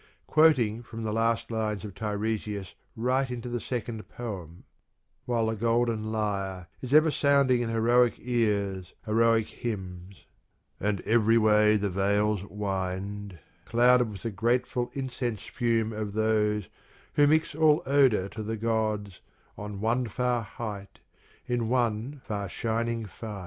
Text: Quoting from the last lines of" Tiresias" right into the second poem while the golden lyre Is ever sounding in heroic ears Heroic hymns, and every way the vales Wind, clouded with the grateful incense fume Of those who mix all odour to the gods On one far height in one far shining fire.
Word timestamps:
Quoting 0.25 0.81
from 0.81 1.03
the 1.03 1.13
last 1.13 1.51
lines 1.51 1.85
of" 1.85 1.93
Tiresias" 1.93 2.73
right 2.95 3.29
into 3.29 3.47
the 3.49 3.59
second 3.59 4.09
poem 4.09 4.63
while 5.25 5.45
the 5.45 5.55
golden 5.55 6.11
lyre 6.11 6.65
Is 6.81 6.91
ever 6.91 7.11
sounding 7.11 7.61
in 7.61 7.69
heroic 7.69 8.15
ears 8.17 8.95
Heroic 9.05 9.45
hymns, 9.47 10.25
and 10.79 11.01
every 11.01 11.37
way 11.37 11.77
the 11.77 11.91
vales 11.91 12.43
Wind, 12.45 13.37
clouded 13.65 14.09
with 14.11 14.23
the 14.23 14.31
grateful 14.31 14.89
incense 14.93 15.43
fume 15.45 15.93
Of 15.93 16.13
those 16.13 16.67
who 17.13 17.27
mix 17.27 17.53
all 17.53 17.83
odour 17.85 18.27
to 18.29 18.41
the 18.41 18.57
gods 18.57 19.21
On 19.55 19.81
one 19.81 20.07
far 20.07 20.41
height 20.41 21.01
in 21.45 21.69
one 21.69 22.23
far 22.25 22.49
shining 22.49 23.05
fire. 23.05 23.39